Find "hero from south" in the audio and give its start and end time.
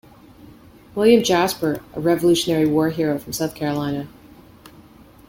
2.89-3.53